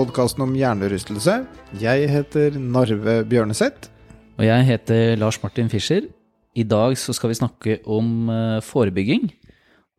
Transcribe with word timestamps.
podkasten 0.00 0.46
om 0.46 0.54
hjernerystelse. 0.56 1.34
Jeg 1.80 2.08
heter 2.08 2.54
Narve 2.56 3.20
Bjørneseth. 3.28 3.90
Og 4.38 4.46
jeg 4.46 4.64
heter 4.70 5.18
Lars 5.20 5.36
Martin 5.42 5.68
Fischer. 5.68 6.06
I 6.56 6.64
dag 6.64 6.96
så 6.96 7.12
skal 7.12 7.32
vi 7.32 7.36
snakke 7.36 7.76
om 7.84 8.30
eh, 8.32 8.62
forebygging. 8.64 9.28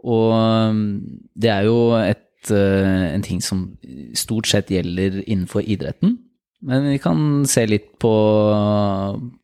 Og 0.02 0.34
mm, 0.73 0.81
det 1.38 1.52
er 1.53 1.67
jo 1.67 1.77
et, 1.99 2.49
eh, 2.49 3.12
en 3.12 3.26
ting 3.26 3.43
som 3.45 3.67
stort 4.17 4.49
sett 4.49 4.73
gjelder 4.73 5.21
innenfor 5.27 5.67
idretten. 5.70 6.18
Men 6.65 6.90
vi 6.90 6.98
kan 7.02 7.45
se 7.49 7.68
litt 7.70 7.93
på, 8.02 8.15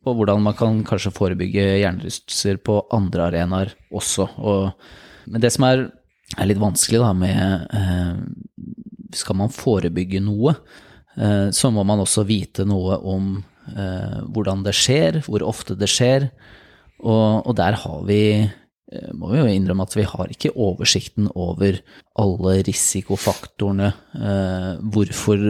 på 0.02 0.16
hvordan 0.18 0.42
man 0.42 0.58
kan 0.58 0.82
kanskje 0.86 1.14
forebygge 1.14 1.68
hjernerystelser 1.84 2.58
på 2.66 2.80
andre 2.94 3.30
arenaer 3.30 3.76
også. 3.94 4.26
Og, 4.42 4.90
men 5.30 5.42
det 5.44 5.54
som 5.54 5.66
er, 5.70 5.86
er 6.34 6.50
litt 6.50 6.62
vanskelig 6.62 7.02
da 7.04 7.14
med 7.14 7.70
eh, 7.78 8.14
Skal 9.14 9.38
man 9.40 9.52
forebygge 9.52 10.20
noe, 10.24 10.54
eh, 11.16 11.48
så 11.54 11.72
må 11.72 11.84
man 11.88 12.02
også 12.04 12.26
vite 12.28 12.66
noe 12.68 12.98
om 13.00 13.36
eh, 13.72 14.18
hvordan 14.28 14.64
det 14.66 14.76
skjer, 14.76 15.22
hvor 15.26 15.44
ofte 15.46 15.76
det 15.78 15.88
skjer. 15.90 16.30
Og, 16.98 17.46
og 17.46 17.54
der 17.56 17.78
har 17.78 18.02
vi 18.08 18.22
eh, 18.42 19.10
må 19.16 19.30
vi 19.32 19.40
jo 19.40 19.48
innrømme 19.48 19.86
at 19.88 19.96
vi 19.96 20.04
har 20.08 20.34
ikke 20.34 20.52
oversikten 20.60 21.30
over 21.34 21.80
alle 22.18 22.54
risikofaktorene. 22.66 23.92
Hvorfor 24.92 25.42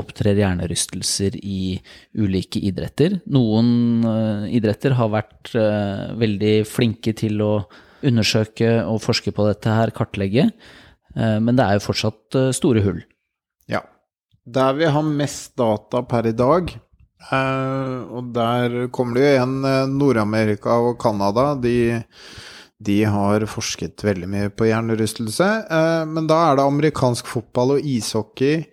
opptrer 0.00 0.40
hjernerystelser 0.40 1.36
i 1.38 1.76
ulike 2.18 2.58
idretter? 2.58 3.20
Noen 3.30 4.48
idretter 4.50 4.96
har 4.98 5.12
vært 5.12 5.52
veldig 5.54 6.56
flinke 6.66 7.14
til 7.14 7.44
å 7.44 7.52
undersøke 8.06 8.72
og 8.84 9.00
forske 9.04 9.32
på 9.34 9.46
dette 9.46 9.72
her, 9.72 9.92
kartlegge, 9.94 10.50
men 11.16 11.56
det 11.56 11.64
er 11.64 11.78
jo 11.78 11.86
fortsatt 11.88 12.38
eh, 12.38 12.50
store 12.56 12.82
hull. 12.84 13.00
Ja. 13.70 13.82
Der 14.46 14.76
vi 14.78 14.90
har 14.92 15.06
mest 15.06 15.56
data 15.58 16.02
per 16.06 16.28
i 16.28 16.34
dag, 16.36 16.70
eh, 17.32 17.96
og 18.12 18.32
der 18.36 18.86
kommer 18.94 19.18
det 19.18 19.24
jo 19.24 19.32
igjen 19.32 19.56
eh, 19.64 19.88
Nord-Amerika 19.90 20.76
og 20.84 21.00
Canada, 21.02 21.54
de, 21.58 22.02
de 22.78 23.00
har 23.08 23.46
forsket 23.50 24.04
veldig 24.06 24.30
mye 24.30 24.52
på 24.54 24.68
hjernerystelse. 24.68 25.50
Eh, 25.66 26.04
men 26.12 26.30
da 26.30 26.42
er 26.50 26.60
det 26.60 26.68
amerikansk 26.68 27.28
fotball 27.32 27.78
og 27.78 27.90
ishockey 27.96 28.66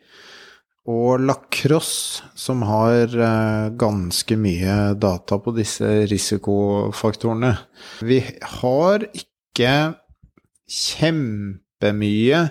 og 0.84 1.22
lacrosse 1.24 2.28
som 2.36 2.64
har 2.68 3.08
eh, 3.08 3.72
ganske 3.80 4.36
mye 4.36 4.78
data 5.00 5.40
på 5.40 5.56
disse 5.56 5.88
risikofaktorene. 6.12 7.56
Vi 8.04 8.20
har 8.60 9.08
ikke 9.16 9.76
kjempemye 11.84 12.48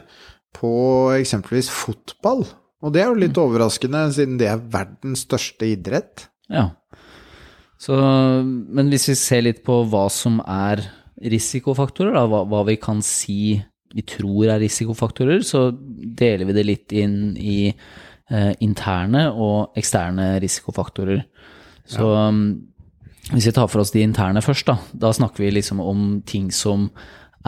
på 0.53 0.75
eksempelvis 1.17 1.71
fotball. 1.73 2.45
Og 2.83 2.93
det 2.93 3.03
er 3.03 3.11
jo 3.11 3.21
litt 3.21 3.39
overraskende, 3.39 4.11
siden 4.13 4.39
det 4.41 4.49
er 4.51 4.63
verdens 4.73 5.25
største 5.27 5.69
idrett. 5.71 6.29
Ja. 6.51 6.71
Så, 7.79 7.95
men 7.95 8.91
hvis 8.91 9.09
vi 9.11 9.19
ser 9.19 9.43
litt 9.43 9.63
på 9.65 9.83
hva 9.91 10.09
som 10.13 10.41
er 10.45 10.85
risikofaktorer, 11.23 12.15
da, 12.15 12.27
hva, 12.31 12.43
hva 12.47 12.65
vi 12.67 12.77
kan 12.83 13.03
si 13.03 13.61
vi 13.93 14.03
tror 14.09 14.49
er 14.49 14.63
risikofaktorer, 14.63 15.43
så 15.45 15.71
deler 15.73 16.49
vi 16.49 16.57
det 16.57 16.65
litt 16.65 16.95
inn 16.97 17.35
i 17.37 17.69
eh, 17.69 18.53
interne 18.65 19.27
og 19.31 19.77
eksterne 19.79 20.39
risikofaktorer. 20.43 21.21
Så 21.93 22.07
ja. 22.09 22.31
hvis 23.35 23.51
vi 23.51 23.55
tar 23.55 23.69
for 23.69 23.83
oss 23.83 23.93
de 23.93 24.05
interne 24.05 24.43
først, 24.43 24.71
da, 24.71 24.79
da 24.95 25.13
snakker 25.13 25.45
vi 25.45 25.53
liksom 25.59 25.83
om 25.85 26.23
ting 26.27 26.49
som 26.55 26.89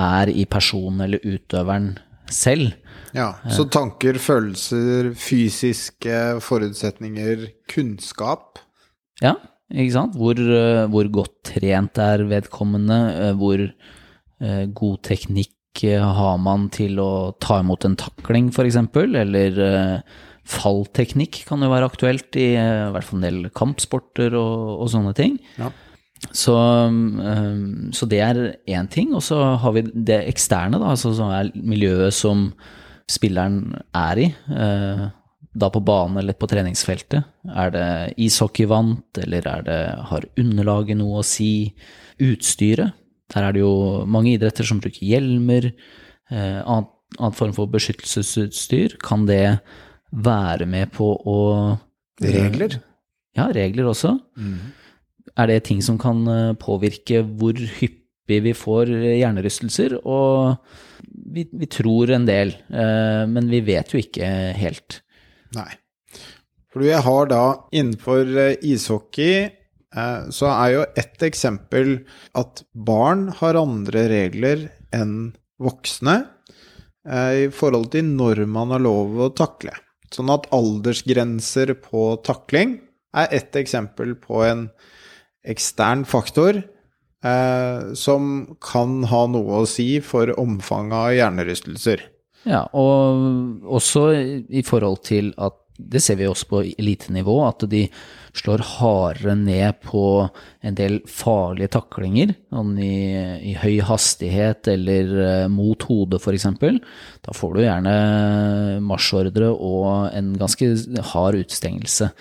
er 0.00 0.31
i 0.32 0.44
personen 0.50 1.05
eller 1.06 1.22
utøveren 1.25 1.94
selv. 2.32 2.72
Ja, 3.15 3.34
Så 3.53 3.69
tanker, 3.71 4.16
følelser, 4.19 5.12
fysiske 5.15 6.41
forutsetninger, 6.43 7.47
kunnskap. 7.71 8.59
Ja, 9.22 9.37
ikke 9.71 9.93
sant? 9.94 10.16
Hvor, 10.19 10.34
eh, 10.34 10.87
hvor 10.91 11.10
godt 11.15 11.37
trent 11.53 12.00
er 12.03 12.25
vedkommende, 12.27 12.99
eh, 13.15 13.32
hvor 13.38 13.60
eh, 13.62 14.65
god 14.75 15.03
teknikk 15.06 15.84
eh, 15.87 16.03
har 16.03 16.38
man 16.43 16.69
til 16.75 16.99
å 16.99 17.37
ta 17.38 17.61
imot 17.62 17.87
en 17.87 17.94
takling, 17.97 18.50
f.eks., 18.50 18.81
eller 18.99 19.62
eh, 19.62 20.00
fallteknikk 20.44 21.44
kan 21.49 21.62
jo 21.65 21.71
være 21.72 21.88
aktuelt 21.88 22.37
i, 22.37 22.50
eh, 22.59 22.88
i 22.88 22.93
hvert 22.94 23.06
fall 23.06 23.22
en 23.22 23.28
del 23.28 23.50
kampsporter 23.55 24.34
og, 24.37 24.81
og 24.82 24.91
sånne 24.93 25.15
ting. 25.16 25.38
Ja. 25.61 25.71
Så, 26.35 26.55
um, 26.55 27.91
så 27.93 28.07
det 28.09 28.21
er 28.25 28.41
én 28.71 28.89
ting. 28.91 29.13
Og 29.15 29.23
så 29.27 29.41
har 29.61 29.75
vi 29.77 29.85
det 29.85 30.23
eksterne, 30.31 30.81
da, 30.81 30.95
altså 30.95 31.13
som 31.17 31.33
er 31.35 31.53
miljøet 31.55 32.15
som 32.17 32.49
spilleren 33.11 33.75
er 33.95 34.23
i. 34.23 34.31
eh, 34.49 35.05
da 35.55 35.69
på 35.71 35.83
banen 35.87 36.19
eller 36.19 36.35
på 36.35 36.49
treningsfeltet. 36.51 37.29
Er 37.55 37.71
det 37.71 37.89
ishockeyvant, 38.19 39.21
eller 39.23 39.47
er 39.47 39.63
det, 39.63 39.81
har 40.11 40.27
underlaget 40.41 40.99
noe 40.99 41.21
å 41.21 41.27
si? 41.27 41.75
Utstyret. 42.23 42.95
Der 43.35 43.47
er 43.47 43.55
det 43.55 43.63
jo 43.63 44.05
mange 44.07 44.35
idretter 44.35 44.67
som 44.67 44.81
bruker 44.83 45.03
hjelmer. 45.07 45.71
Eh, 46.31 46.61
annen, 46.63 46.89
annen 47.19 47.37
form 47.39 47.55
for 47.57 47.71
beskyttelsesutstyr. 47.71 48.99
Kan 49.03 49.27
det 49.31 49.61
være 50.11 50.67
med 50.71 50.93
på 50.95 51.13
å 51.19 51.41
Regler. 52.23 52.77
Ja, 53.35 53.49
regler 53.51 53.89
også. 53.91 54.13
Er 55.33 55.51
det 55.51 55.65
ting 55.69 55.81
som 55.83 55.99
kan 56.01 56.25
eh, 56.29 56.57
påvirke 56.61 57.23
hvor 57.25 57.59
hyppig 57.81 58.41
vi 58.45 58.53
får 58.57 58.93
hjernerystelser? 58.93 59.97
Og 60.05 60.59
vi, 61.09 61.47
vi 61.51 61.71
tror 61.71 62.12
en 62.15 62.29
del, 62.29 62.55
eh, 62.69 63.25
men 63.31 63.49
vi 63.51 63.62
vet 63.65 63.95
jo 63.95 64.03
ikke 64.03 64.29
helt. 64.59 65.01
Nei. 65.57 65.73
For 66.75 66.83
jeg 66.83 67.05
har 67.07 67.29
da 67.31 67.43
innenfor 67.71 68.31
eh, 68.35 68.57
ishockey 68.67 69.35
eh, 69.47 70.23
så 70.35 70.51
er 70.51 70.71
jo 70.75 70.87
ett 70.99 71.23
eksempel 71.23 72.01
at 72.35 72.65
barn 72.75 73.29
har 73.39 73.61
andre 73.61 74.09
regler 74.11 74.67
enn 74.95 75.33
voksne 75.62 76.17
eh, 77.06 77.45
i 77.45 77.49
forhold 77.55 77.93
til 77.95 78.11
når 78.17 78.43
man 78.51 78.75
har 78.75 78.83
lov 78.83 79.21
å 79.23 79.31
takle. 79.39 79.77
Sånn 80.11 80.33
at 80.35 80.51
aldersgrenser 80.55 81.77
på 81.87 82.09
takling 82.27 82.81
er 83.15 83.31
ett 83.39 83.55
eksempel 83.59 84.17
på 84.19 84.43
en 84.43 84.67
ekstern 85.44 86.05
faktor 86.09 86.60
eh, 86.60 87.93
som 87.99 88.56
kan 88.65 89.03
ha 89.10 89.25
noe 89.31 89.62
å 89.62 89.69
si 89.69 89.99
for 90.05 90.32
omfanget 90.41 90.99
av 91.00 91.19
hjernerystelser. 91.19 92.09
Ja, 92.44 92.66
og 92.77 93.65
også 93.65 94.10
i 94.12 94.65
forhold 94.66 95.05
til 95.09 95.32
at 95.41 95.60
det 95.75 95.99
ser 96.05 96.21
vi 96.21 96.27
også 96.28 96.47
på 96.53 96.60
elitenivå, 96.78 97.34
at 97.49 97.65
de 97.66 97.88
slår 98.34 98.62
hardere 98.77 99.34
ned 99.38 99.81
på 99.82 100.05
en 100.62 100.77
del 100.78 101.00
farlige 101.10 101.72
taklinger, 101.75 102.34
sånn 102.55 102.76
i, 102.78 102.99
i 103.50 103.55
høy 103.59 103.81
hastighet 103.87 104.71
eller 104.71 105.11
eh, 105.25 105.49
mot 105.50 105.82
hodet 105.88 106.22
f.eks. 106.22 106.47
Da 107.26 107.34
får 107.34 107.56
du 107.56 107.62
gjerne 107.65 107.97
marsjordre 108.87 109.50
og 109.50 110.15
en 110.15 110.32
ganske 110.38 110.71
hard 111.11 111.43
utestengelse. 111.43 112.12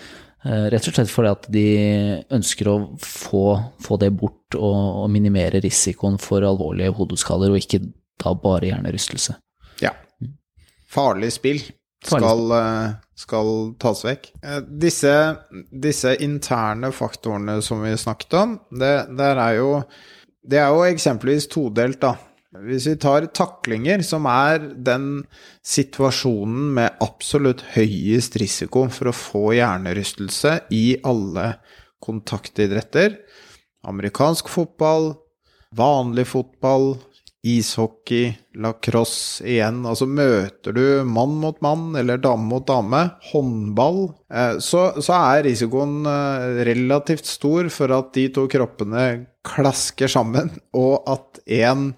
Eh, 0.44 0.66
Rett 0.72 0.88
og 0.90 0.96
slett 0.96 1.12
fordi 1.12 1.30
at 1.32 1.46
de 1.52 1.66
ønsker 2.36 2.68
å 2.68 2.76
få, 3.00 3.44
få 3.80 3.96
det 4.02 4.10
bort 4.12 4.58
og, 4.58 5.04
og 5.04 5.06
minimere 5.12 5.62
risikoen 5.64 6.18
for 6.20 6.44
alvorlige 6.44 6.92
hodeskader, 6.98 7.54
og 7.54 7.62
ikke 7.62 7.80
da 8.20 8.34
bare 8.38 8.68
hjernerystelse. 8.68 9.38
Ja. 9.82 9.94
Farlig 10.94 11.32
spill 11.34 11.62
skal, 12.04 12.52
eh, 12.58 12.92
skal 13.16 13.48
tas 13.80 14.04
vekk. 14.04 14.28
Eh, 14.44 14.60
Disse, 14.84 15.14
disse 15.72 16.12
interne 16.24 16.92
faktorene 16.94 17.60
som 17.64 17.80
vi 17.82 17.94
snakket 17.98 18.36
om, 18.42 18.58
det, 18.70 18.92
der 19.16 19.40
er 19.48 19.58
jo, 19.62 19.70
det 20.44 20.60
er 20.60 20.68
jo 20.76 20.84
eksempelvis 20.90 21.48
todelt, 21.52 22.02
da. 22.04 22.14
Hvis 22.62 22.84
vi 22.86 22.94
tar 23.02 23.24
taklinger, 23.34 24.02
som 24.06 24.28
er 24.30 24.62
den 24.86 25.24
situasjonen 25.66 26.68
med 26.76 27.00
absolutt 27.02 27.64
høyest 27.74 28.38
risiko 28.38 28.84
for 28.94 29.10
å 29.10 29.16
få 29.16 29.42
hjernerystelse 29.56 30.60
i 30.74 30.84
alle 31.02 31.56
kontaktidretter, 32.04 33.16
amerikansk 33.90 34.52
fotball, 34.52 35.16
vanlig 35.74 36.28
fotball, 36.30 36.92
ishockey, 37.44 38.30
lacrosse 38.56 39.44
igjen. 39.50 39.82
Altså 39.84 40.06
møter 40.08 40.72
du 40.76 40.84
mann 41.04 41.34
mot 41.42 41.58
mann 41.64 41.90
eller 41.98 42.22
dame 42.22 42.46
mot 42.48 42.64
dame, 42.68 43.02
håndball, 43.32 44.06
eh, 44.32 44.56
så, 44.64 44.86
så 45.02 45.18
er 45.18 45.44
risikoen 45.48 46.06
eh, 46.08 46.62
relativt 46.70 47.28
stor 47.28 47.68
for 47.74 47.92
at 47.98 48.14
de 48.16 48.28
to 48.32 48.46
kroppene 48.52 49.08
klasker 49.44 50.08
sammen, 50.08 50.54
og 50.72 51.02
at 51.10 51.42
en 51.58 51.90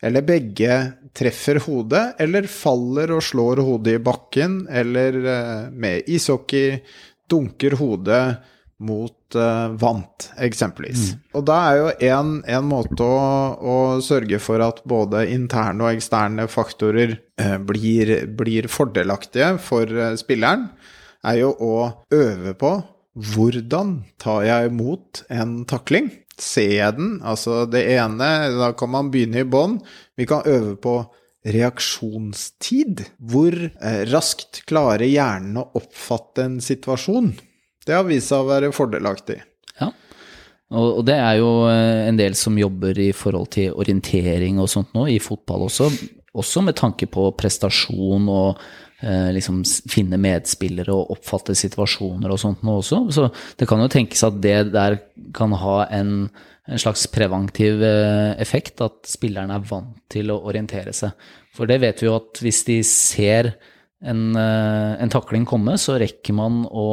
eller 0.00 0.24
begge 0.24 0.76
treffer 1.16 1.60
hodet, 1.64 2.14
eller 2.22 2.48
faller 2.50 3.12
og 3.16 3.24
slår 3.24 3.62
hodet 3.66 3.98
i 3.98 4.02
bakken, 4.04 4.62
eller 4.70 5.18
eh, 5.20 5.66
med 5.72 6.08
ishockey 6.10 6.80
dunker 7.30 7.76
hodet 7.78 8.24
mot 8.80 9.36
uh, 9.36 9.68
vant, 9.76 10.30
eksempelvis. 10.40 11.10
Mm. 11.12 11.18
Og 11.36 11.42
da 11.50 11.56
er 11.68 11.74
jo 11.76 11.88
en, 12.08 12.30
en 12.48 12.64
måte 12.64 13.04
å, 13.04 13.18
å, 13.60 13.74
sørge 14.00 14.40
for 14.40 14.64
at 14.64 14.80
både 14.88 15.26
interne 15.34 15.84
og 15.84 15.98
eksterne 15.98 16.46
faktorer 16.48 17.12
uh, 17.42 17.58
blir, 17.60 18.14
blir, 18.38 18.70
fordelaktige 18.72 19.52
for 19.60 19.84
uh, 19.84 20.14
spilleren, 20.16 20.70
er 21.28 21.42
jo 21.42 21.52
å 21.60 21.74
øve 22.16 22.56
på 22.56 22.72
hvordan 23.20 23.98
tar 24.22 24.46
jeg 24.46 24.70
imot 24.70 25.24
en 25.28 25.58
takling? 25.68 26.08
Jeg 26.40 26.96
den? 26.96 27.10
Altså 27.26 27.64
det 27.70 27.84
ene, 27.94 28.28
da 28.56 28.72
kan 28.76 28.92
man 28.92 29.10
begynne 29.12 29.44
i 29.44 29.48
bånn. 29.48 29.78
Vi 30.16 30.26
kan 30.28 30.46
øve 30.48 30.76
på 30.80 30.96
reaksjonstid. 31.46 33.04
Hvor 33.20 33.56
raskt 34.10 34.64
klarer 34.68 35.08
hjernen 35.08 35.60
å 35.62 35.68
oppfatte 35.80 36.48
en 36.48 36.58
situasjon? 36.64 37.32
Det 37.86 37.96
har 37.96 38.04
vist 38.08 38.32
seg 38.32 38.44
å 38.44 38.50
være 38.50 38.72
fordelaktig. 38.76 39.40
Ja, 39.80 39.88
og 40.76 41.00
det 41.08 41.16
er 41.18 41.38
jo 41.40 41.64
eh, 41.66 42.06
en 42.06 42.18
del 42.18 42.36
som 42.38 42.58
jobber 42.60 42.98
i 43.02 43.10
forhold 43.16 43.48
til 43.56 43.72
orientering 43.74 44.60
og 44.62 44.68
sånt 44.70 44.92
nå, 44.94 45.08
i 45.10 45.18
fotball 45.22 45.66
også. 45.66 45.88
Også 46.38 46.62
med 46.62 46.76
tanke 46.78 47.08
på 47.10 47.24
prestasjon 47.38 48.28
og 48.30 48.60
eh, 49.02 49.30
liksom 49.34 49.64
finne 49.90 50.18
medspillere 50.20 50.94
og 50.94 51.16
oppfatte 51.16 51.56
situasjoner 51.58 52.30
og 52.30 52.38
sånt 52.38 52.62
nå 52.66 52.76
også. 52.82 53.00
Så 53.10 53.26
det 53.58 53.66
kan 53.70 53.82
jo 53.82 53.90
tenkes 53.90 54.22
at 54.26 54.38
det 54.44 54.58
der 54.70 55.00
kan 55.34 55.56
ha 55.58 55.80
en, 55.96 56.14
en 56.70 56.82
slags 56.82 57.08
preventiv 57.10 57.82
eh, 57.82 58.38
effekt, 58.42 58.78
at 58.84 59.10
spillerne 59.10 59.58
er 59.58 59.66
vant 59.72 59.98
til 60.12 60.30
å 60.30 60.38
orientere 60.46 60.94
seg. 60.94 61.18
For 61.56 61.66
det 61.66 61.80
vet 61.82 62.02
vi 62.02 62.06
jo 62.06 62.16
at 62.20 62.42
hvis 62.44 62.62
de 62.68 62.78
ser 62.86 63.54
en, 64.00 64.36
eh, 64.38 64.92
en, 65.02 65.12
takling 65.12 65.44
komme, 65.48 65.74
så 65.82 65.98
rekker 66.00 66.36
man 66.36 66.62
å, 66.70 66.90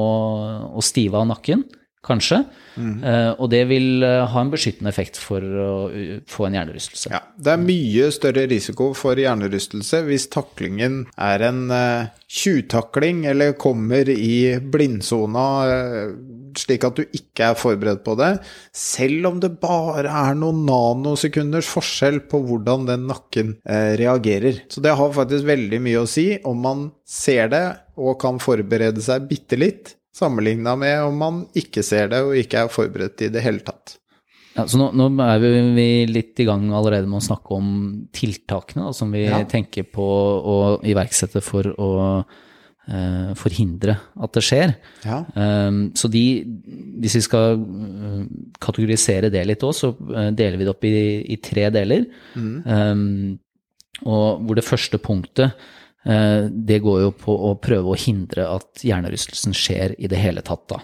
å 0.74 0.84
stive 0.84 1.22
av 1.22 1.30
nakken, 1.30 1.64
kanskje. 2.08 2.42
Mm. 2.78 2.98
Uh, 3.02 3.32
og 3.42 3.50
det 3.50 3.64
vil 3.72 4.04
uh, 4.06 4.28
ha 4.30 4.44
en 4.44 4.52
beskyttende 4.54 4.92
effekt 4.92 5.18
for 5.18 5.42
å 5.42 5.72
uh, 5.90 6.18
få 6.30 6.48
en 6.48 6.58
hjernerystelse. 6.60 7.12
Ja, 7.14 7.24
det 7.42 7.54
er 7.56 7.64
mye 7.64 8.10
større 8.14 8.46
risiko 8.52 8.92
for 8.98 9.18
hjernerystelse 9.18 10.04
hvis 10.08 10.30
taklingen 10.34 11.04
er 11.18 11.46
en 11.48 11.64
tjuvtakling 12.28 13.26
eller 13.32 13.56
kommer 13.60 14.10
i 14.12 14.58
blindsona 14.62 15.48
slik 16.62 16.86
at 16.88 17.00
du 17.00 17.04
ikke 17.16 17.52
er 17.52 17.60
forberedt 17.60 18.04
på 18.06 18.16
det, 18.20 18.32
selv 18.76 19.32
om 19.32 19.42
det 19.44 19.54
bare 19.62 20.10
er 20.10 20.38
noen 20.38 20.64
nanosekunders 20.68 21.70
forskjell 21.72 22.22
på 22.32 22.42
hvordan 22.48 22.88
den 22.90 23.08
nakken 23.10 23.56
eh, 23.68 23.94
reagerer. 24.00 24.64
Så 24.72 24.84
det 24.84 24.96
har 24.98 25.16
faktisk 25.16 25.48
veldig 25.48 25.82
mye 25.84 26.04
å 26.04 26.10
si 26.10 26.30
om 26.48 26.64
man 26.66 26.88
ser 27.08 27.52
det 27.54 27.66
og 27.98 28.18
kan 28.22 28.42
forberede 28.42 29.02
seg 29.04 29.30
bitte 29.30 29.60
litt, 29.60 29.97
sammenligna 30.18 30.76
med 30.80 31.06
om 31.06 31.22
man 31.22 31.40
ikke 31.58 31.86
ser 31.86 32.12
det 32.14 32.24
og 32.26 32.36
ikke 32.40 32.66
er 32.66 32.74
forberedt 32.74 33.28
i 33.28 33.32
det 33.34 33.46
hele 33.46 33.64
tatt. 33.66 33.98
Ja, 34.58 34.66
så 34.66 34.80
nå, 34.80 34.90
nå, 34.98 35.12
er 35.22 35.44
vi 35.78 35.88
litt 36.10 36.40
i 36.42 36.48
gang 36.48 36.66
allerede 36.74 37.06
med 37.06 37.20
å 37.20 37.28
snakke 37.28 37.54
om 37.60 37.70
tiltakene 38.16 38.88
da, 38.88 38.94
som 38.96 39.14
vi 39.14 39.28
ja. 39.28 39.44
tenker 39.50 39.86
på 39.94 40.04
å 40.08 40.58
iverksette 40.88 41.44
for 41.46 41.70
å 41.78 41.90
uh, 42.26 43.34
forhindre 43.38 44.00
at 44.18 44.34
det 44.34 44.44
skjer. 44.48 44.74
Ja. 45.06 45.22
Um, 45.38 45.84
så 45.98 46.10
de, 46.10 46.26
hvis 47.04 47.20
vi 47.20 47.26
skal 47.28 47.62
uh, 47.62 48.24
kategorisere 48.64 49.30
det 49.34 49.46
litt 49.46 49.66
òg, 49.68 49.78
så 49.78 49.92
uh, 49.94 50.32
deler 50.34 50.58
vi 50.58 50.66
det 50.66 50.74
opp 50.74 50.90
i, 50.90 50.96
i 51.36 51.38
tre 51.38 51.70
deler. 51.78 52.08
Mm. 52.34 52.56
Um, 52.66 54.08
og 54.10 54.42
hvor 54.46 54.58
det 54.58 54.66
første 54.66 54.98
punktet 55.02 55.70
det 56.08 56.78
går 56.86 57.02
jo 57.02 57.12
på 57.20 57.34
å 57.50 57.50
prøve 57.60 57.92
å 57.92 57.98
hindre 58.00 58.46
at 58.48 58.84
hjernerystelsen 58.88 59.56
skjer 59.58 59.96
i 60.00 60.08
det 60.08 60.20
hele 60.22 60.40
tatt. 60.46 60.64
Da. 60.72 60.78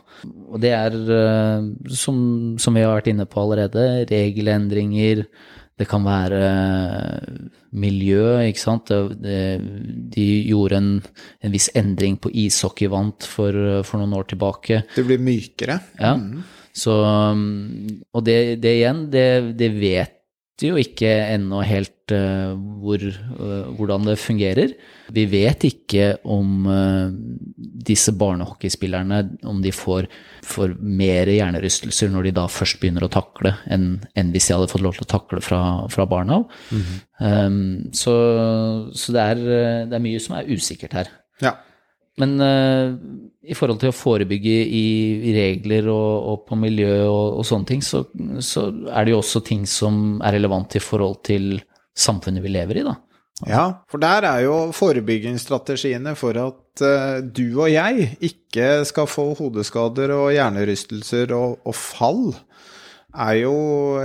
Og 0.52 0.60
det 0.60 0.74
er, 0.76 0.98
som, 1.96 2.18
som 2.60 2.76
vi 2.76 2.84
har 2.84 2.98
vært 2.98 3.08
inne 3.14 3.28
på 3.30 3.40
allerede, 3.40 4.04
regelendringer, 4.10 5.24
det 5.80 5.88
kan 5.90 6.04
være 6.06 6.42
miljø, 7.74 8.44
ikke 8.46 8.62
sant. 8.62 8.92
De 8.94 10.26
gjorde 10.46 10.80
en, 10.80 10.90
en 11.42 11.54
viss 11.54 11.70
endring 11.78 12.20
på 12.22 12.32
ishockeyvant 12.44 13.26
for, 13.26 13.58
for, 13.88 14.02
noen 14.02 14.14
år 14.20 14.28
tilbake. 14.34 14.84
Det 14.94 15.06
blir 15.08 15.24
mykere? 15.24 15.80
Ja. 15.98 16.14
Mm. 16.20 16.44
Så, 16.74 16.94
og 16.94 18.26
det, 18.26 18.38
det 18.62 18.76
igjen, 18.80 19.06
det, 19.14 19.28
det 19.60 19.70
vet 19.78 20.20
jo 20.62 20.78
ikke 20.78 21.10
ennå 21.34 21.64
helt 21.66 22.14
uh, 22.14 22.54
hvor, 22.84 23.02
uh, 23.40 23.72
hvordan 23.74 24.06
det 24.06 24.20
fungerer. 24.22 24.76
Vi 25.14 25.24
vet 25.32 25.66
ikke 25.66 26.12
om 26.30 26.68
uh, 26.70 27.10
disse 27.88 28.14
barnehockeyspillerne 28.16 29.22
om 29.50 29.64
de 29.64 29.74
får, 29.74 30.08
får 30.46 30.76
mer 30.78 31.32
hjernerystelser 31.34 32.14
når 32.14 32.30
de 32.30 32.36
da 32.38 32.46
først 32.52 32.80
begynner 32.82 33.08
å 33.08 33.12
takle, 33.14 33.56
enn, 33.66 33.98
enn 34.14 34.32
hvis 34.36 34.50
de 34.50 34.58
hadde 34.58 34.70
fått 34.72 34.86
lov 34.86 35.00
til 35.00 35.08
å 35.08 35.14
takle 35.16 35.42
fra, 35.44 35.62
fra 35.94 36.08
barna 36.10 36.42
av. 36.42 36.48
Mm 36.70 36.82
-hmm. 36.82 37.02
um, 37.48 37.94
så, 37.94 38.16
så 38.94 39.18
det, 39.18 39.22
er, 39.22 39.46
det, 39.90 39.96
er, 39.96 40.06
mye 40.06 40.20
som 40.20 40.38
er 40.38 40.50
usikkert 40.54 40.94
her. 40.94 41.14
Ja. 41.42 41.58
Men 42.22 42.36
uh, 42.42 42.94
i 43.44 43.56
forhold 43.58 43.80
til 43.82 43.90
å 43.90 43.96
forebygge 43.96 44.58
i, 44.64 44.86
i 45.30 45.34
regler 45.36 45.90
og, 45.92 46.12
og, 46.30 46.44
på 46.50 46.58
miljø 46.60 46.92
og, 47.08 47.40
og 47.40 47.48
sånne 47.48 47.70
ting, 47.72 47.82
så, 47.86 48.04
så, 48.38 48.68
er 48.92 49.08
det 49.08 49.16
jo 49.16 49.22
også 49.24 49.42
ting 49.48 49.66
som 49.70 50.22
er 50.22 50.38
relevant 50.38 50.78
i 50.78 50.84
forhold 50.84 51.24
til 51.26 51.58
samfunnet 51.98 52.46
vi 52.46 52.54
lever 52.54 52.82
i, 52.82 52.86
da. 52.86 52.96
Ja, 53.50 53.64
for 53.90 54.00
der 54.00 54.28
er 54.30 54.44
jo 54.46 54.56
forebyggingsstrategiene 54.78 56.14
for 56.16 56.38
at 56.38 56.84
uh, 56.86 57.20
du 57.26 57.48
og 57.58 57.72
jeg 57.74 58.12
ikke 58.24 58.84
skal 58.88 59.10
få 59.10 59.32
hodeskader 59.40 60.14
og 60.16 60.32
hjernerystelser 60.36 61.34
og, 61.36 61.64
og 61.66 61.76
fall 61.76 62.28
er 63.14 63.44
jo 63.44 63.56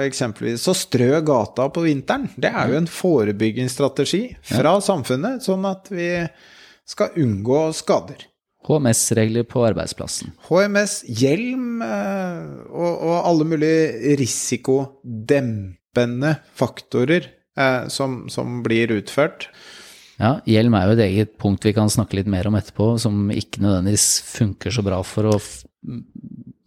eksempelvis 0.00 0.66
å 0.68 0.76
strø 0.76 1.20
gata 1.24 1.68
på 1.72 1.84
vinteren. 1.86 2.28
Det 2.36 2.50
er 2.50 2.72
jo 2.72 2.80
en 2.80 2.90
forebyggingsstrategi 2.92 4.22
fra 4.44 4.74
ja. 4.76 4.84
samfunnet, 4.84 5.44
sånn 5.44 5.64
at 5.68 5.88
vi 5.92 6.10
skal 6.88 7.12
unngå 7.20 7.68
skader. 7.76 8.24
HMS-regler 8.68 9.46
på 9.48 9.62
arbeidsplassen. 9.68 10.32
HMS, 10.48 11.02
hjelm 11.06 11.82
eh, 11.84 12.40
og, 12.68 13.02
og 13.06 13.16
alle 13.22 13.44
mulige 13.48 14.16
risikodempende 14.18 16.34
faktorer 16.58 17.22
eh, 17.56 17.88
som, 17.92 18.28
som, 18.32 18.62
blir 18.66 18.92
utført. 18.98 19.48
Ja, 20.18 20.40
hjelm 20.50 20.74
er 20.74 20.88
jo 20.88 20.94
et 20.96 21.04
eget 21.06 21.32
punkt 21.40 21.64
vi 21.64 21.72
kan 21.76 21.90
snakke 21.92 22.16
litt 22.18 22.30
mer 22.30 22.46
om 22.50 22.56
etterpå, 22.58 22.98
som 23.00 23.30
ikke 23.30 23.62
nødvendigvis 23.62 24.08
funker 24.26 24.70
så 24.74 24.82
bra 24.84 24.98
for 25.06 25.24
å 25.30 25.36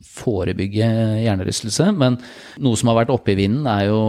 forebygge 0.06 0.88
hjernerystelse. 1.24 1.90
Men 1.98 2.18
noe 2.64 2.80
som 2.80 2.92
har 2.92 3.02
vært 3.02 3.14
oppe 3.14 3.34
i 3.34 3.40
vinden, 3.40 3.68
er 3.70 3.90
jo 3.90 4.02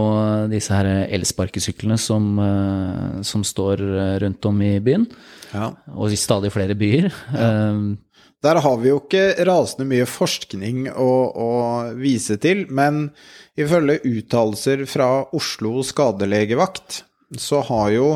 disse 0.51 0.73
her 0.73 0.89
elsparkesyklene 1.05 1.99
som, 2.01 2.33
eh, 2.39 3.21
som 3.27 3.45
står 3.47 3.85
rundt 4.23 4.49
om 4.49 4.63
i 4.65 4.77
byen 4.83 5.07
ja. 5.53 5.69
og 5.93 6.13
i 6.13 6.19
stadig 6.19 6.53
flere 6.53 6.77
byer. 6.77 7.11
Ja. 7.33 7.51
Um, 7.73 7.93
Der 8.43 8.59
har 8.59 8.75
vi 8.81 8.89
jo 8.89 8.97
ikke 8.99 9.45
rasende 9.47 9.85
mye 9.87 10.05
forskning 10.09 10.89
å, 10.91 11.11
å 11.31 11.51
vise 11.95 12.35
til, 12.43 12.65
men 12.67 13.05
ifølge 13.55 14.01
uttalelser 14.03 14.83
fra 14.89 15.29
Oslo 15.31 15.79
skadelegevakt, 15.87 17.05
så 17.39 17.61
har 17.69 17.93
jo 17.95 18.09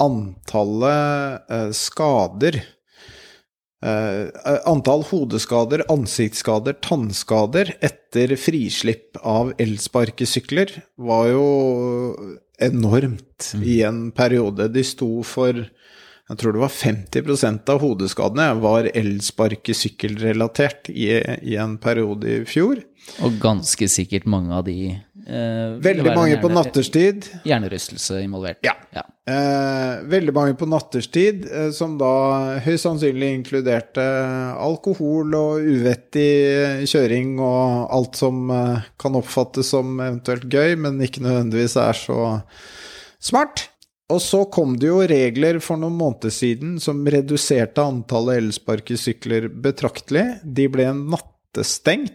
antallet 0.00 1.44
eh, 1.52 1.68
skader 1.76 2.58
Uh, 3.84 4.32
antall 4.64 5.04
hodeskader, 5.04 5.82
ansiktsskader, 5.92 6.78
tannskader 6.80 7.74
etter 7.84 8.32
frislipp 8.40 9.18
av 9.20 9.52
elsparkesykler 9.60 10.72
var 10.96 11.28
jo 11.28 11.44
enormt 12.62 13.52
mm. 13.54 13.62
i 13.62 13.82
en 13.84 14.00
periode. 14.16 14.70
De 14.72 14.84
sto 14.86 15.20
for 15.26 15.66
jeg 16.26 16.40
tror 16.40 16.56
det 16.56 16.62
var 16.64 16.72
50% 16.74 17.70
av 17.70 17.82
hodeskadene 17.84 18.46
var 18.58 18.88
elsparkesykkelrelatert 18.90 20.88
i, 20.90 21.22
i 21.22 21.54
en 21.60 21.76
periode 21.78 22.26
i 22.32 22.44
fjor. 22.48 22.80
Og 23.22 23.36
ganske 23.42 23.86
sikkert 23.90 24.26
mange 24.26 24.50
av 24.56 24.64
de 24.66 24.96
eh, 25.26 25.76
Veldig 25.82 26.14
mange 26.14 26.38
på 26.42 26.50
natterstid. 26.52 27.28
Hjernerystelse 27.46 28.22
involvert. 28.22 28.60
Ja. 28.66 28.74
ja. 28.94 29.04
Uh, 29.26 30.06
veldig 30.06 30.34
mange 30.36 30.54
på 30.58 30.68
natterstid, 30.70 31.46
uh, 31.50 31.68
som 31.74 31.96
da 32.00 32.10
høyst 32.62 32.86
sannsynlig 32.86 33.32
inkluderte 33.40 34.04
alkohol 34.62 35.34
og 35.38 35.66
uvettig 35.66 36.86
kjøring 36.86 37.36
og 37.42 37.90
alt 37.98 38.20
som 38.22 38.50
kan 39.00 39.18
oppfattes 39.18 39.74
som 39.74 39.98
eventuelt 39.98 40.46
gøy, 40.52 40.76
men 40.86 41.02
ikke 41.02 41.26
nødvendigvis 41.26 41.78
er 41.82 42.04
så 42.06 42.20
Smart! 43.26 43.64
Og 44.12 44.20
så 44.22 44.44
kom 44.54 44.76
det 44.78 44.86
jo 44.86 45.00
regler 45.10 45.58
for 45.62 45.80
noen 45.80 45.96
måneder 45.98 46.30
siden 46.30 46.76
som 46.82 47.02
reduserte 47.10 47.82
antallet 47.82 48.38
elsparkesykler 48.44 49.48
betraktelig. 49.50 50.28
De 50.44 50.68
ble 50.70 50.86
nattestengt 50.94 52.14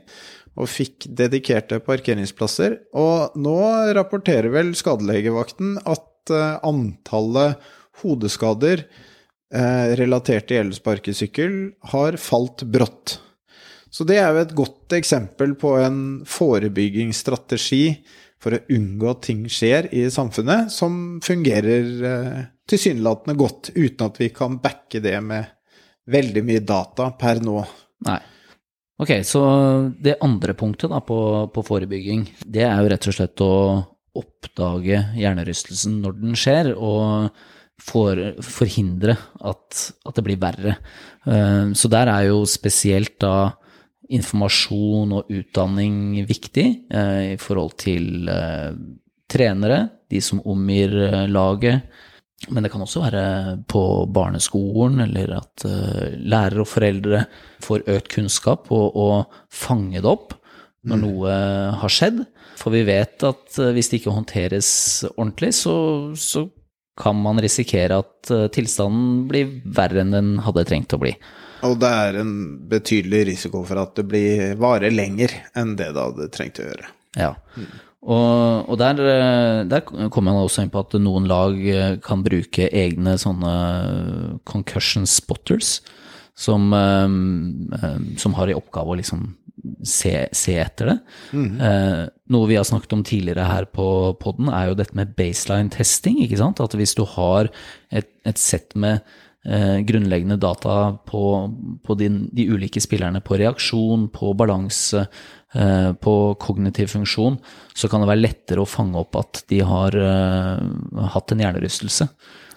og 0.60 0.70
fikk 0.70 1.08
dedikerte 1.18 1.80
parkeringsplasser. 1.84 2.78
Og 2.98 3.38
nå 3.40 3.58
rapporterer 3.96 4.52
vel 4.54 4.74
skadelegevakten 4.78 5.78
at 5.86 6.34
uh, 6.34 6.60
antallet 6.68 7.62
hodeskader 8.02 8.86
uh, 8.86 9.88
relatert 10.00 10.50
til 10.52 10.66
elsparkesykkel 10.66 11.60
har 11.94 12.20
falt 12.22 12.66
brått. 12.68 13.20
Så 13.92 14.08
det 14.08 14.22
er 14.22 14.32
jo 14.32 14.44
et 14.46 14.56
godt 14.56 14.96
eksempel 14.96 15.58
på 15.60 15.76
en 15.82 16.02
forebyggingsstrategi 16.28 17.84
for 18.42 18.56
å 18.56 18.62
unngå 18.74 19.10
at 19.12 19.26
ting 19.28 19.44
skjer 19.52 19.90
i 19.94 20.06
samfunnet, 20.12 20.72
som 20.74 21.20
fungerer 21.24 21.90
eh, 22.08 22.40
tilsynelatende 22.72 23.36
godt, 23.38 23.70
uten 23.76 24.08
at 24.08 24.22
vi 24.22 24.32
kan 24.34 24.58
backe 24.64 25.02
det 25.04 25.18
med 25.22 25.52
veldig 26.12 26.44
mye 26.48 26.64
data 26.66 27.12
per 27.20 27.44
nå. 27.44 27.60
Nei. 28.08 28.18
Ok, 29.02 29.16
så 29.26 29.42
det 29.98 30.20
andre 30.22 30.54
punktet 30.58 30.92
da 30.92 31.00
på, 31.02 31.18
på 31.54 31.64
forebygging, 31.66 32.28
det 32.46 32.68
er 32.68 32.78
jo 32.78 32.92
rett 32.92 33.08
og 33.10 33.16
slett 33.18 33.42
å 33.42 33.54
oppdage 34.22 35.00
hjernerystelsen 35.18 35.96
når 36.04 36.20
den 36.20 36.38
skjer, 36.38 36.74
og 36.76 37.32
for, 37.82 38.20
forhindre 38.46 39.16
at, 39.42 39.80
at, 40.06 40.14
det 40.18 40.26
blir 40.28 40.38
verre. 40.42 40.76
Uh, 41.26 41.74
så 41.74 41.90
der 41.90 42.12
er 42.14 42.28
jo 42.30 42.44
spesielt 42.50 43.16
da 43.24 43.56
informasjon 44.12 45.14
og 45.16 45.32
utdanning 45.32 46.22
viktig 46.28 46.66
eh, 46.92 47.34
i 47.34 47.38
forhold 47.40 47.78
til 47.82 48.30
eh, 48.30 48.74
trenere, 49.32 49.86
de 50.12 50.22
som 50.24 50.42
omgir 50.44 50.96
eh, 51.08 51.28
laget. 51.32 51.88
Men 52.50 52.66
det 52.66 52.72
kan 52.74 52.82
også 52.82 53.04
være 53.04 53.24
på 53.70 53.82
barneskolen, 54.14 55.04
eller 55.06 55.36
at 55.38 55.66
uh, 55.68 56.08
lærere 56.18 56.64
og 56.64 56.70
foreldre 56.70 57.26
får 57.62 57.86
økt 57.94 58.10
kunnskap 58.16 58.72
og, 58.74 58.98
og 58.98 59.36
fange 59.54 60.02
det 60.02 60.10
opp 60.10 60.34
når 60.82 60.98
mm. 60.98 61.04
noe 61.06 61.36
har 61.84 61.94
skjedd. 61.94 62.24
For 62.58 62.74
vi 62.74 62.82
vet 62.88 63.22
at 63.28 63.60
uh, 63.62 63.70
hvis 63.76 63.92
det 63.92 64.02
ikke 64.02 64.16
håndteres 64.16 64.72
ordentlig, 65.14 65.54
så, 65.60 65.76
så 66.18 66.48
kan 67.02 67.22
man 67.22 67.42
risikere 67.44 68.02
at 68.02 68.34
uh, 68.34 68.48
tilstanden 68.54 69.28
blir 69.30 69.60
verre 69.78 70.02
enn 70.02 70.18
den 70.18 70.34
hadde 70.42 70.66
trengt 70.70 70.98
å 70.98 71.02
bli. 71.02 71.14
Og 71.68 71.78
det 71.78 71.94
er 71.94 72.18
en 72.24 72.34
betydelig 72.72 73.26
risiko 73.36 73.62
for 73.68 73.84
at 73.84 73.94
det 74.00 74.08
blir 74.10 74.56
varer 74.58 74.94
lenger 74.94 75.36
enn 75.58 75.76
det 75.78 75.92
det 75.94 76.08
hadde 76.08 76.30
trengt 76.34 76.62
å 76.62 76.66
gjøre. 76.66 76.90
Ja, 77.20 77.36
og, 78.02 78.70
og 78.72 78.78
der, 78.82 79.02
der, 79.70 79.84
kommer 79.86 80.32
man 80.32 80.42
også 80.42 80.64
inn 80.64 80.72
på 80.74 80.82
at 80.82 80.96
noen 80.98 81.28
lag 81.30 81.58
eh, 81.70 81.98
kan 82.02 82.24
bruke 82.26 82.66
egne 82.66 83.14
sånne 83.22 83.52
concussion 84.50 85.06
spotters, 85.06 85.80
som, 86.34 86.72
eh, 86.74 87.94
som 88.18 88.38
har 88.40 88.50
i 88.50 88.58
oppgave 88.58 88.96
å 88.96 88.98
liksom 88.98 89.30
se, 89.86 90.14
se 90.34 90.56
etter 90.62 90.92
det. 90.92 90.98
Mm. 91.36 91.50
Eh, 91.62 92.04
noe 92.34 92.50
vi 92.50 92.58
har 92.58 92.66
snakket 92.68 92.96
om 92.98 93.04
tidligere 93.06 93.48
her 93.48 93.68
på 93.70 93.86
poden, 94.22 94.50
er 94.50 94.72
jo 94.72 94.78
dette 94.80 94.98
med 94.98 95.14
baseline 95.18 95.72
testing. 95.74 96.22
ikke 96.26 96.40
sant? 96.42 96.62
At 96.64 96.76
hvis 96.78 96.96
du 96.98 97.04
har 97.18 97.52
et, 97.92 98.10
et 98.26 98.42
sett 98.42 98.74
med 98.76 99.02
eh, 99.02 99.20
grunnleggende 99.42 100.36
data 100.38 100.74
på, 101.10 101.22
på 101.82 101.96
din, 101.98 102.28
de 102.30 102.44
ulike 102.54 102.82
spillerne, 102.84 103.24
på 103.26 103.40
reaksjon, 103.42 104.04
på 104.14 104.36
balanse, 104.38 105.08
eh, 105.58 105.94
på 105.98 106.14
kognitiv 106.40 106.92
funksjon, 106.94 107.40
så 107.74 107.90
kan 107.90 108.04
det 108.04 108.12
være 108.12 108.22
lettere 108.22 108.62
å 108.62 108.70
fange 108.70 109.02
opp 109.02 109.18
at 109.18 109.42
de 109.50 109.64
har 109.66 109.98
eh, 109.98 110.62
hatt 111.16 111.34
en 111.34 111.42
hjernerystelse. 111.42 112.08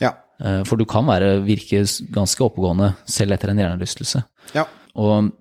Ja. 0.05 0.13
Eh, 0.43 0.61
for 0.69 0.81
du 0.81 0.85
kan 0.89 1.09
være, 1.09 1.39
virke 1.47 1.85
ganske 2.15 2.45
oppegående 2.45 2.93
selv 3.09 3.37
etter 3.37 3.55
en 3.55 3.65
hjernerystelse. 3.65 4.25
Ja. 4.57 4.67
Og 4.95 5.33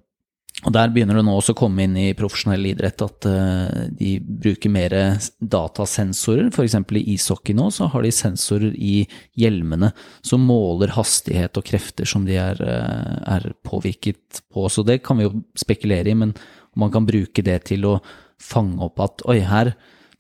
og 0.64 0.72
der 0.72 0.92
begynner 0.94 1.20
det 1.20 1.26
nå 1.28 1.36
også 1.36 1.56
å 1.56 1.60
komme 1.60 1.84
inn 1.84 1.96
i 2.00 2.14
profesjonell 2.18 2.70
idrett 2.70 3.04
at 3.04 3.28
uh, 3.28 3.88
de 3.92 4.16
bruker 4.24 4.72
mer 4.72 4.96
datasensorer. 5.40 6.48
F.eks. 6.54 6.78
i 6.96 7.04
ishockey 7.16 7.56
nå 7.58 7.68
så 7.76 7.90
har 7.92 8.06
de 8.06 8.14
sensorer 8.16 8.76
i 8.78 9.02
hjelmene 9.40 9.92
som 10.24 10.46
måler 10.48 10.96
hastighet 10.96 11.60
og 11.60 11.68
krefter 11.68 12.08
som 12.10 12.28
de 12.28 12.40
er, 12.40 12.64
uh, 12.64 13.18
er 13.36 13.50
påvirket 13.68 14.44
på. 14.54 14.68
Så 14.72 14.86
det 14.88 15.02
kan 15.04 15.20
vi 15.20 15.28
jo 15.28 15.36
spekulere 15.60 16.14
i, 16.14 16.18
men 16.18 16.32
man 16.80 16.94
kan 16.94 17.08
bruke 17.08 17.44
det 17.46 17.60
til 17.70 17.90
å 17.90 17.98
fange 18.42 18.80
opp 18.88 19.04
at 19.04 19.28
oi, 19.30 19.42
her 19.46 19.74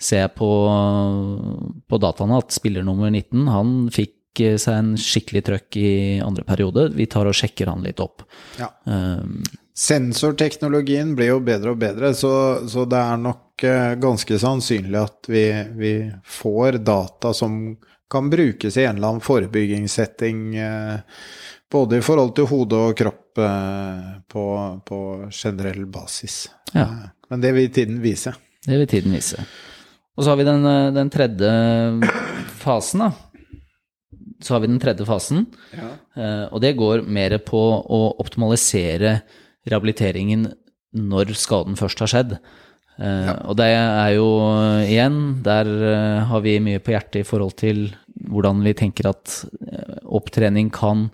ser 0.03 0.25
jeg 0.25 0.35
på, 0.35 0.49
på 1.87 1.99
dataene 2.03 2.43
at 2.43 2.53
spiller 2.55 2.85
nummer 2.85 3.11
19 3.11 3.49
han 3.51 3.73
fikk 3.93 4.43
eh, 4.43 4.57
seg 4.59 4.79
en 4.79 4.93
skikkelig 4.99 5.43
trøkk 5.47 5.79
i 5.79 5.91
andre 6.23 6.45
periode. 6.47 6.89
Vi 6.97 7.07
tar 7.11 7.29
og 7.29 7.37
sjekker 7.37 7.71
han 7.71 7.85
litt 7.85 8.03
opp. 8.03 8.25
Ja. 8.59 8.69
Um, 8.83 9.39
Sensorteknologien 9.73 11.15
blir 11.17 11.31
jo 11.31 11.39
bedre 11.41 11.71
og 11.73 11.79
bedre, 11.81 12.11
så, 12.13 12.61
så 12.69 12.83
det 12.85 12.99
er 12.99 13.17
nok 13.17 13.63
eh, 13.65 13.95
ganske 13.97 14.37
sannsynlig 14.37 14.99
at 15.01 15.29
vi, 15.33 15.47
vi, 15.73 15.93
får 16.29 16.77
data 16.85 17.31
som 17.33 17.73
kan 18.11 18.29
brukes 18.29 18.77
i 18.77 18.85
en 18.85 18.99
eller 18.99 19.15
annen 19.15 19.25
forebyggingssetting, 19.25 20.45
eh, 20.61 21.25
både 21.73 21.97
i 21.97 22.05
forhold 22.05 22.35
til 22.37 22.51
hode 22.53 22.85
og 22.85 22.95
kropp 23.01 23.41
eh, 23.41 24.13
på, 24.29 24.45
på 24.85 25.01
generell 25.33 25.87
basis. 25.89 26.45
Ja. 26.77 26.85
Men 27.33 27.41
det 27.41 27.57
vil 27.57 27.73
tiden 27.73 27.97
vise. 28.05 28.37
Det 28.61 28.77
vil 28.77 28.89
tiden 28.93 29.17
vise. 29.17 29.41
Og 30.13 30.21
så 30.21 30.35
har 30.35 30.37
vi 30.37 30.45
den, 30.45 30.73
den 30.93 31.09
tredje 31.09 31.53
fasen, 32.61 33.07
da 33.07 33.13
så 34.43 34.57
har 34.57 34.59
vi 34.59 34.67
den 34.67 34.79
tredje 34.81 35.05
fasen, 35.07 35.45
ja. 35.71 35.85
og 36.51 36.59
det 36.59 36.73
går 36.75 37.05
mer 37.07 37.37
på 37.47 37.59
å 37.79 37.99
optimalisere 38.19 39.13
rehabiliteringen 39.69 40.51
når 40.93 41.33
skaden 41.39 41.77
først 41.79 42.03
har 42.03 42.11
skjedd. 42.11 42.37
Eh, 43.01 43.25
ja. 43.29 43.37
Og 43.49 43.57
det 43.57 43.69
er 43.73 44.13
jo 44.17 44.27
igjen, 44.85 45.19
der 45.45 45.69
eh, 45.89 46.21
har 46.29 46.45
vi 46.45 46.59
mye 46.63 46.81
på 46.83 46.93
hjertet 46.93 47.23
i 47.23 47.27
forhold 47.27 47.57
til 47.61 47.87
hvordan 48.29 48.61
vi 48.65 48.75
tenker 48.77 49.09
at 49.09 49.39
eh, 49.65 49.99
opptrening 50.05 50.69
kan 50.73 51.07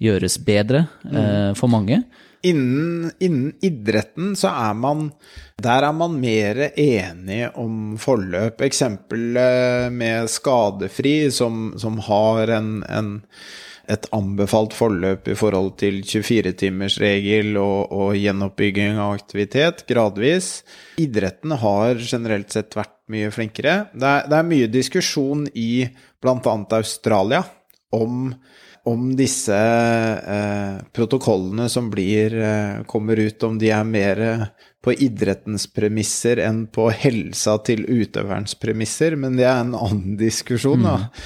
gjøres 0.00 0.38
bedre 0.40 0.86
mm. 1.04 1.58
for 1.58 1.68
mange. 1.68 1.98
Innen, 2.48 3.10
innen, 3.20 3.50
idretten 3.60 4.30
så 4.32 4.48
er 4.48 4.78
man 4.80 5.10
Der 5.60 5.84
er 5.84 5.92
man 5.92 6.14
mer 6.16 6.70
enige 6.70 7.50
om 7.60 7.98
forløp. 8.00 8.62
Eksempel 8.64 9.36
med 9.92 10.30
skadefri, 10.32 11.28
som, 11.28 11.74
som 11.76 12.00
har 12.06 12.54
en, 12.56 12.70
en 12.88 13.10
et 13.90 14.06
anbefalt 14.14 14.74
forløp 14.76 15.28
i 15.32 15.36
forhold 15.38 15.74
til 15.82 16.00
24-timersregel 16.06 17.56
og, 17.60 17.90
og 17.90 18.14
gjenoppbygging 18.18 19.00
av 19.00 19.16
aktivitet 19.18 19.84
gradvis. 19.88 20.60
Idretten 21.02 21.56
har 21.62 22.00
generelt 22.00 22.54
sett 22.54 22.76
vært 22.78 22.94
mye 23.10 23.30
flinkere. 23.34 23.76
Det 23.92 24.06
er, 24.06 24.30
det 24.30 24.38
er 24.38 24.50
mye 24.52 24.70
diskusjon 24.70 25.46
i 25.58 25.70
bl.a. 26.22 26.56
Australia 26.78 27.42
om, 27.96 28.30
om 28.86 29.08
disse 29.18 29.58
eh, 29.58 30.76
protokollene 30.94 31.66
som 31.72 31.90
blir, 31.90 32.36
eh, 32.38 32.82
kommer 32.90 33.18
ut, 33.18 33.48
om 33.48 33.58
de 33.58 33.72
er 33.74 33.88
mer 33.88 34.22
på 34.80 34.94
idrettens 34.96 35.66
premisser 35.76 36.40
enn 36.40 36.64
på 36.72 36.86
helsa 36.94 37.58
til 37.66 37.84
utøverens 37.84 38.56
premisser, 38.56 39.16
men 39.20 39.36
det 39.36 39.44
er 39.44 39.60
en 39.60 39.74
annen 39.76 40.16
diskusjon, 40.20 40.86
da. 40.86 40.94
Mm. 40.96 41.18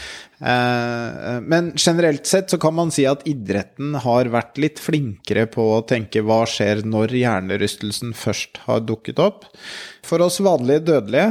Eh, 0.45 1.37
men 1.47 1.71
generelt 1.79 2.27
sett 2.27 2.51
så 2.51 2.59
kan 2.61 2.75
man 2.75 2.91
si 2.95 3.07
at 3.07 3.23
idretten 3.31 3.95
har 4.03 4.29
vært 4.35 4.59
litt 4.61 4.83
flinkere 4.83 5.47
på 5.53 5.69
å 5.77 5.85
tenke 5.87 6.25
hva 6.27 6.43
skjer 6.51 6.83
når 6.89 7.15
hjernerystelsen 7.21 8.13
først 8.19 8.65
har 8.67 8.83
dukket 8.85 9.23
opp. 9.23 9.47
For 10.05 10.25
oss 10.25 10.43
vanlige 10.45 10.89
dødelige 10.91 11.31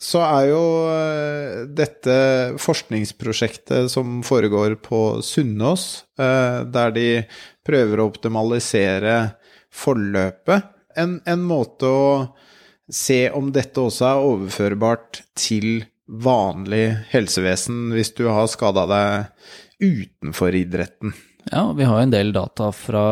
så 0.00 0.24
er 0.24 0.48
jo 0.48 0.64
eh, 0.90 1.62
dette 1.76 2.16
forskningsprosjektet 2.60 3.92
som 3.92 4.20
foregår 4.26 4.78
på 4.82 5.20
Sunnaas, 5.24 6.06
eh, 6.18 6.66
der 6.66 6.94
de 6.96 7.08
prøver 7.66 8.00
å 8.00 8.10
optimalisere 8.10 9.16
forløpet, 9.70 10.66
en, 10.98 11.18
en 11.26 11.42
måte 11.46 11.88
å 11.88 12.10
se 12.90 13.28
om 13.30 13.52
dette 13.54 13.80
også 13.80 14.06
er 14.08 14.26
overførbart 14.26 15.22
til 15.38 15.84
vanlig 16.10 16.84
helsevesen 17.12 17.92
hvis 17.94 18.12
du 18.18 18.26
har 18.28 18.50
skada 18.50 18.86
deg 18.90 19.28
utenfor 19.80 20.56
idretten. 20.58 21.14
Ja, 21.50 21.70
vi 21.72 21.86
har 21.88 22.02
en 22.02 22.12
del 22.12 22.32
data 22.34 22.68
fra 22.74 23.04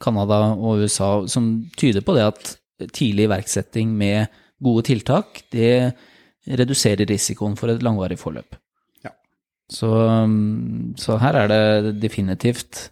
Canada 0.00 0.54
og 0.54 0.84
USA 0.84 1.10
som 1.28 1.50
tyder 1.76 2.04
på 2.06 2.14
det 2.16 2.24
at 2.30 2.54
tidlig 2.94 3.28
iverksetting 3.28 3.92
med 3.98 4.32
gode 4.62 4.86
tiltak, 4.86 5.42
det 5.52 5.92
reduserer 6.58 7.06
risikoen 7.06 7.54
for 7.58 7.70
et 7.70 7.82
langvarig 7.84 8.18
forløp. 8.18 8.56
Ja. 9.04 9.12
Så, 9.70 9.90
så 10.98 11.18
her 11.22 11.38
er 11.44 11.52
det 11.52 11.94
definitivt 12.02 12.88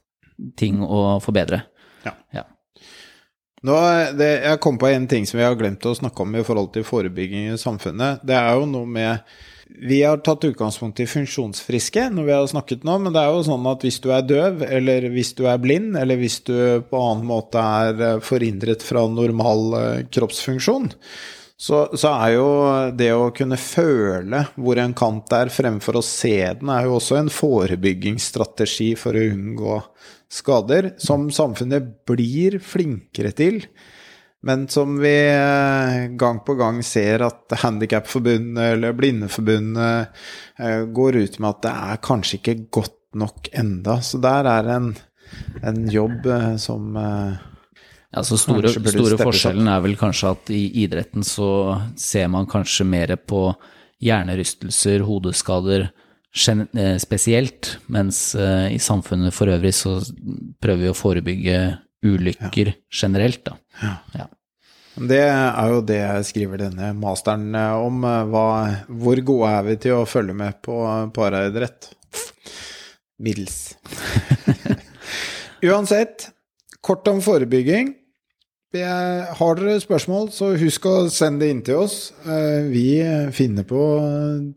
ting 0.60 0.82
å 0.84 1.18
forbedre. 1.22 1.62
Ja. 2.04 2.14
ja. 2.34 2.44
Nå, 3.66 3.76
det, 4.16 4.30
jeg 4.46 4.60
kom 4.64 4.78
på 4.80 4.88
en 4.88 5.06
ting 5.08 5.26
som 5.28 5.36
vi 5.36 5.44
har 5.44 5.56
glemt 5.58 5.84
å 5.84 5.96
snakke 5.96 6.24
om 6.24 6.36
i 6.38 6.44
forhold 6.46 6.70
til 6.72 6.86
forebygging 6.86 7.50
i 7.52 7.58
samfunnet. 7.60 8.22
Det 8.24 8.36
er 8.38 8.54
jo 8.56 8.68
noe 8.70 8.88
med 8.88 9.32
vi 9.70 10.00
har 10.02 10.18
tatt 10.24 10.44
utgangspunkt 10.48 10.98
i 11.00 11.06
funksjonsfriske 11.06 12.08
når 12.10 12.24
vi 12.26 12.32
har 12.34 12.46
snakket 12.50 12.82
nå, 12.86 12.96
men 13.04 13.14
det 13.14 13.20
er 13.22 13.30
jo 13.30 13.44
sånn 13.46 13.68
at 13.70 13.84
hvis 13.86 14.00
du 14.02 14.08
er 14.10 14.24
døv, 14.26 14.64
eller 14.66 15.06
hvis 15.14 15.34
du 15.38 15.44
er 15.46 15.60
blind, 15.62 15.94
eller 15.98 16.18
hvis 16.18 16.40
du 16.48 16.56
på 16.90 17.02
annen 17.04 17.28
måte 17.28 17.62
er 17.62 18.02
eh, 18.06 18.22
forhindret 18.24 18.82
fra 18.82 19.04
normal 19.12 19.76
eh, 19.78 20.00
kroppsfunksjon, 20.10 20.90
så, 21.60 21.84
så, 21.92 22.10
er 22.24 22.34
jo 22.38 22.48
det 22.96 23.10
å 23.12 23.30
kunne 23.36 23.58
føle 23.60 24.46
hvor 24.56 24.80
en 24.80 24.94
kant 24.96 25.32
er 25.36 25.52
fremfor 25.52 26.00
å 26.00 26.04
se 26.04 26.38
den, 26.56 26.72
er 26.72 26.88
jo 26.88 26.96
også 26.96 27.20
en 27.20 27.30
forebyggingsstrategi 27.30 28.94
for 28.98 29.14
å 29.14 29.26
unngå 29.34 29.76
skader, 30.30 30.94
som 31.02 31.28
samfunnet 31.34 32.06
blir 32.08 32.60
flinkere 32.62 33.34
til 33.36 33.64
men 34.42 34.68
som 34.68 34.96
vi 34.98 35.28
eh, 35.28 36.06
gang 36.16 36.40
på 36.44 36.54
gang 36.56 36.80
ser 36.84 37.20
at 37.26 37.52
Handikapforbundet 37.60 38.72
eller 38.74 38.96
Blindeforbundet 38.96 40.06
eh, 40.58 40.80
går 40.88 41.18
ut 41.20 41.38
med 41.38 41.50
at 41.50 41.62
det 41.66 41.72
er 41.92 42.00
kanskje 42.06 42.38
ikke 42.40 42.56
godt 42.72 42.96
nok 43.20 43.50
enda. 43.52 43.98
Så 44.00 44.20
der 44.22 44.48
er 44.48 44.70
en, 44.78 44.94
en 45.60 45.82
jobb 45.92 46.24
eh, 46.24 46.54
som 46.62 46.96
ja, 46.96 48.22
så 48.24 48.38
store, 48.40 48.72
store 48.72 49.20
forskjellen 49.20 49.68
er 49.70 49.84
vel 49.84 49.98
kanskje 50.00 50.32
at 50.32 50.54
i 50.56 50.62
idretten 50.86 51.26
så 51.26 51.50
ser 52.00 52.32
man 52.32 52.48
kanskje 52.50 52.88
mer 52.88 53.12
på 53.20 53.50
hjernerystelser, 54.00 55.04
hodeskader 55.04 55.90
spesielt, 56.30 57.76
mens 57.90 58.34
i 58.36 58.78
samfunnet 58.78 59.34
for 59.34 59.50
øvrig 59.50 59.72
så 59.74 59.96
prøver 60.62 60.84
vi 60.84 60.90
å 60.92 60.96
forebygge 60.96 61.56
ulykker 62.06 62.70
ja. 62.70 62.76
generelt, 63.02 63.42
da. 63.44 63.56
Ja. 63.82 63.94
ja. 64.14 64.28
Det 65.00 65.20
er 65.22 65.70
jo 65.70 65.80
det 65.86 66.00
jeg 66.00 66.26
skriver 66.28 66.64
denne 66.64 66.90
masteren 66.98 67.54
eh, 67.56 67.76
om. 67.78 68.02
Eh, 68.04 68.26
hva, 68.32 68.44
hvor 69.02 69.22
gode 69.24 69.52
er 69.54 69.64
vi 69.68 69.76
til 69.86 70.00
å 70.00 70.08
følge 70.08 70.34
med 70.36 70.58
på 70.64 70.76
paraidrett? 71.16 71.92
Middels. 73.20 73.76
Uansett, 75.70 76.30
kort 76.84 77.08
om 77.12 77.20
forebygging. 77.24 77.94
Har 78.70 79.58
dere 79.58 79.80
spørsmål, 79.82 80.28
så 80.30 80.52
husk 80.54 80.84
å 80.86 80.96
sende 81.10 81.42
det 81.42 81.50
inn 81.50 81.62
til 81.66 81.80
oss. 81.82 82.12
Eh, 82.22 82.68
vi 82.70 82.86
finner 83.34 83.66
på 83.66 83.82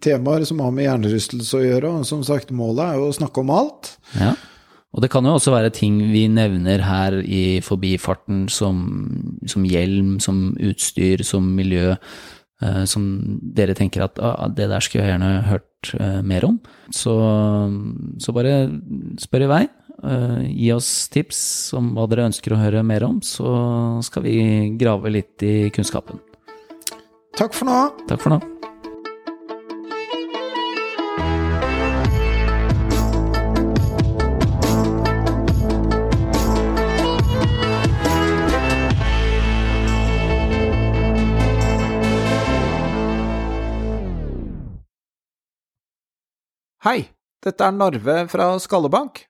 temaer 0.05 0.45
som 0.45 0.61
har 0.61 0.73
med 0.75 0.85
hjernerystelse 0.85 1.57
å 1.57 1.63
gjøre, 1.63 1.93
og 1.97 2.05
som 2.05 2.21
sagt, 2.25 2.53
målet 2.53 2.85
er 2.85 2.99
jo 3.01 3.07
å 3.09 3.15
snakke 3.17 3.41
om 3.41 3.53
alt. 3.55 3.95
Ja. 4.19 4.35
Og 4.93 5.01
det 5.01 5.09
kan 5.09 5.25
jo 5.25 5.33
også 5.33 5.53
være 5.55 5.73
ting 5.73 5.97
vi 6.11 6.27
nevner 6.29 6.83
her 6.85 7.17
i 7.25 7.59
forbifarten 7.65 8.45
som, 8.53 8.85
som 9.49 9.65
hjelm, 9.65 10.19
som 10.21 10.51
utstyr, 10.61 11.23
som 11.25 11.47
miljø, 11.57 11.95
eh, 12.61 12.83
som 12.89 13.07
dere 13.57 13.73
tenker 13.77 14.05
at 14.05 14.21
ah, 14.21 14.45
det 14.53 14.69
der 14.69 14.85
skulle 14.85 15.07
jeg 15.07 15.15
gjerne 15.15 15.47
hørt 15.49 15.93
eh, 15.97 16.19
mer 16.21 16.45
om. 16.45 16.59
Så, 16.93 17.15
så, 18.21 18.35
bare 18.37 18.67
spør 19.23 19.47
i 19.47 19.49
vei. 19.55 19.63
Eh, 20.03 20.51
gi 20.51 20.71
oss 20.75 21.07
tips 21.07 21.73
om 21.77 21.93
hva 21.95 22.03
dere 22.11 22.27
ønsker 22.27 22.51
å 22.51 22.59
høre 22.59 22.83
mer 22.83 23.05
om, 23.07 23.21
så 23.23 24.01
skal 24.03 24.25
vi 24.27 24.35
grave 24.75 25.13
litt 25.13 25.43
i 25.47 25.69
kunnskapen. 25.71 26.19
Takk 27.39 27.55
for 27.55 27.71
nå. 27.71 27.77
Takk 28.09 28.19
for 28.19 28.35
nå. 28.35 28.41
Hei, 46.83 47.05
dette 47.39 47.63
er 47.63 47.71
Narve 47.71 48.25
fra 48.27 48.57
Skallebank. 48.59 49.29